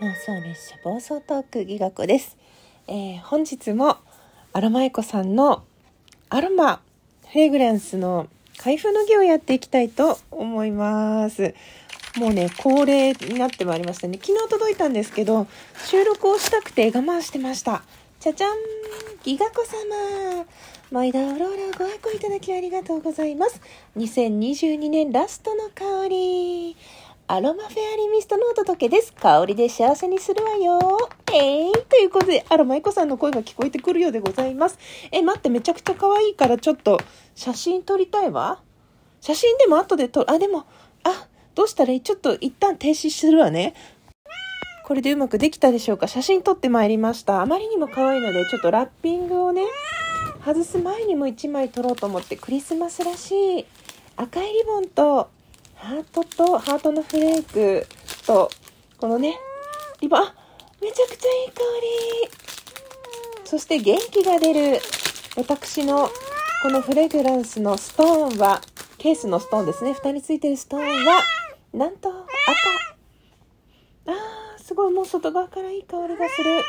[0.00, 2.36] 妄想列車暴走トークギガ子です、
[2.86, 3.96] えー本日も
[4.52, 5.64] アロマエコさんの
[6.28, 6.82] アロマ
[7.26, 8.28] フレグランスの
[8.58, 11.54] 開封の儀をやっていきたいと思います。
[12.16, 14.18] もうね恒例になってまいりましたね。
[14.20, 15.46] 昨日届いたんですけど
[15.86, 17.82] 収録をしたくて我慢してました。
[18.20, 18.56] じゃじゃん
[19.24, 20.44] ギガ子様。
[20.90, 23.60] マイダーオローラご愛顧いただきありがとうございます。
[23.96, 26.76] 2022年ラストの香り。
[27.28, 29.12] アロマフェアリーミストのお届けです。
[29.12, 30.78] 香りで幸せにするわよ。
[31.34, 34.78] えい、ということで、アロマエコさんの声が聞こえてくるようでございます。
[35.10, 37.00] え、待って、めちゃくちゃ可愛いからちょっと
[37.34, 38.62] 写真撮りたいわ。
[39.20, 40.30] 写真でも後で撮る。
[40.30, 40.66] あ、でも、
[41.02, 41.26] あ、
[41.56, 42.00] どうしたらいい？
[42.00, 43.74] ちょっと一旦停止するわね。
[44.84, 46.06] これでうまくできたでしょうか？
[46.06, 47.42] 写真撮ってまいりました。
[47.42, 49.64] あまりにも可愛いので、ちょっとラッピングをね、
[50.44, 53.66] 外す前にも1枚撮ろうと思って、クリスマスらしい
[54.14, 55.34] 赤いリボンと、
[55.76, 57.86] ハートと、ハートのフレーク
[58.26, 58.50] と、
[58.98, 59.38] このね、
[60.00, 60.34] リボン、あ、
[60.80, 61.62] めちゃくちゃいい香
[62.24, 62.30] り。
[63.44, 64.80] そして元気が出る、
[65.36, 66.10] 私の
[66.62, 68.60] このフレグランスのストーンは、
[68.98, 69.92] ケースのストーンですね。
[69.92, 71.22] 蓋についてるストーンは、
[71.72, 72.24] なんと赤。
[74.06, 76.64] あー、すごい、もう外側からいい香りがする。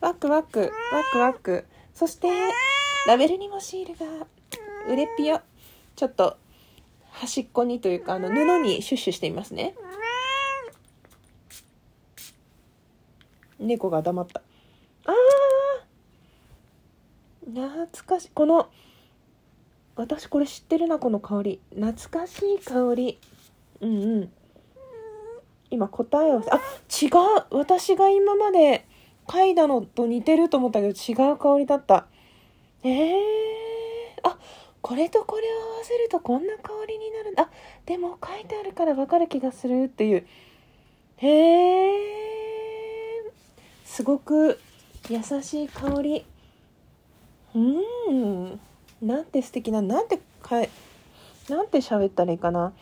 [0.00, 1.66] ワクワク、ワクワク。
[1.94, 2.28] そして、
[3.06, 4.26] ラベルにもシールが、
[4.88, 5.42] うれっぴよ。
[5.96, 6.38] ちょっと、
[7.16, 9.74] 端っこにというか、あの、布にシュッシュしていますね。
[13.58, 14.42] 猫が黙った。
[15.06, 18.30] あー懐かしい。
[18.34, 18.68] この、
[19.94, 21.60] 私これ知ってるな、この香り。
[21.70, 23.18] 懐かしい香り。
[23.80, 24.32] うんうん。
[25.70, 26.60] 今答えを、あ、
[27.02, 28.86] 違う私が今まで
[29.26, 32.08] 嗅いだのと似てると思ったけど違う香りだった。
[32.84, 33.14] えー、
[34.22, 34.38] あ、
[34.86, 37.50] これとこれを合わせるとこんな香りになるんだ。
[37.86, 40.24] でも書いてあるからわかる気がするっていう。
[41.16, 43.32] へえ。
[43.84, 44.60] すごく
[45.08, 46.24] 優しい香り。
[47.56, 48.60] うーん。
[49.02, 50.70] なんて素敵な、なんてかえ、
[51.48, 52.72] なんて喋ったらいいかな。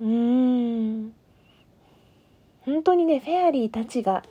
[0.00, 1.14] うーん。
[2.62, 4.22] 本当にね、フェアリーたちが、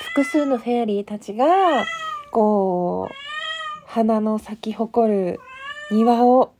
[0.00, 1.84] 複数のフェアリーたちが、
[2.32, 3.23] こう、
[3.94, 5.40] 花の咲き誇る
[5.92, 6.52] 庭を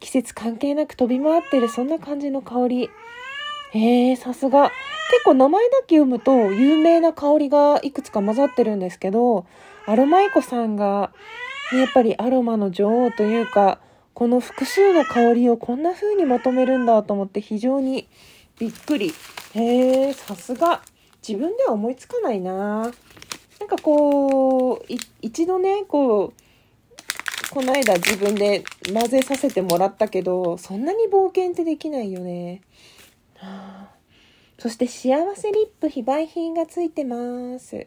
[0.00, 2.90] 季節関係なく飛び回ってるそんな感じの香り。
[3.72, 4.70] へえさすが。
[5.10, 9.44] 結構名前だけ読むと有名な香りがいくつか混ざってるんですけど
[9.84, 11.12] アロマイコさんが
[11.72, 13.78] ねやっぱりアロマの女王というか
[14.14, 18.08] この複数の香りをこんな風にまとめるんだと思って非常に
[18.58, 19.12] びっくり。
[19.54, 20.80] へえさすが。
[21.26, 22.90] 自分では思いつかないな。
[23.62, 24.84] なんかこう、
[25.20, 32.62] 一度ね、こう、この間自分で混ぜさせてもらったけど、そんなに冒険ってできないよね。
[34.58, 37.86] そして幸せリップ非売品がついてます。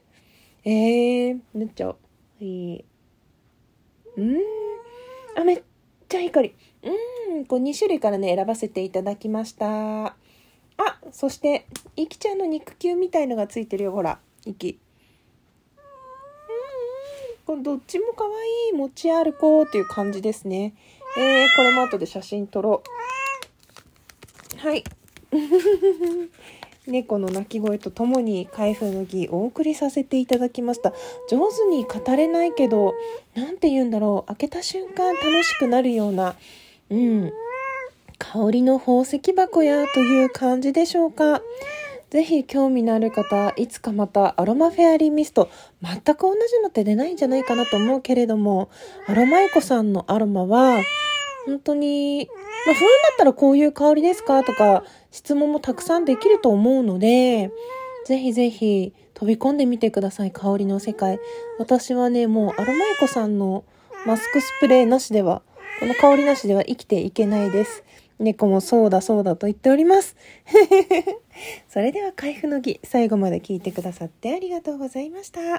[0.63, 1.97] えー、塗っちゃおう。
[2.39, 2.85] いい。
[4.15, 4.37] うん。
[5.35, 5.63] あ、めっ
[6.07, 6.55] ちゃいい香り。
[7.33, 7.45] うん。
[7.47, 10.05] こう2種類からね、選ばせていただきました。
[10.05, 10.15] あ、
[11.11, 14.19] そして、いきちゃんの肉球みたいのがついてるよ、ほら。
[14.45, 14.79] いき。
[17.55, 20.73] どっちも可愛い持ち歩こうっていう感じですね。
[21.17, 22.83] えー、これも後で写真撮ろ
[24.55, 24.57] う。
[24.57, 24.83] はい。
[26.87, 30.93] 猫の鳴き声とともに開封の儀お送りさせていただきました。
[31.29, 32.93] 上手に語れないけど、
[33.33, 34.27] なんて言うんだろう。
[34.27, 36.35] 開けた瞬間楽しくなるような、
[36.89, 37.33] うん。
[38.17, 41.41] 香りの宝石箱やという感じでしょうか。
[42.09, 45.49] ぜひ興味のある方、いつかまたアロマフェアリーミスト、
[45.81, 48.69] 全く同じのって出ないんじゃないかなと思うけれども、
[49.07, 50.81] アロマエコさんのアロマは、
[51.45, 52.27] 本当に、
[52.65, 57.51] まあ、不安だったらこういう香りですかとか、質問もたくさんできると思うので、
[58.05, 61.19] ぜひぜひ飛び込んでみてください、香りの世界。
[61.57, 63.63] 私はね、もうアロマエコさんの
[64.05, 65.41] マスクスプレーなしでは、
[65.79, 67.83] この香りなしでは生きていけないです。
[68.19, 70.15] 猫もそうだそうだと言っております。
[71.67, 75.41] それでは開封の儀、最後まで聞いてくださってありがとうございました。
[75.41, 75.57] い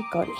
[0.00, 0.30] い香り。